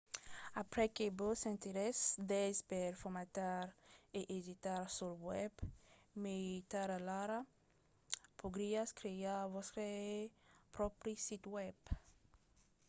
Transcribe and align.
aprèp 0.61 0.89
que 0.97 1.05
vos 1.21 1.37
sentiretz 1.47 1.99
d'aise 2.29 2.63
per 2.71 2.89
formatar 3.01 3.63
e 4.19 4.21
editar 4.37 4.81
sul 4.97 5.13
web 5.29 5.53
mai 6.23 6.43
tard 6.71 6.91
alara 6.99 7.39
podriatz 8.39 8.91
crear 8.99 9.43
vòstre 9.55 9.85
pròpri 10.75 11.13
sit 11.27 11.43
web 11.55 11.77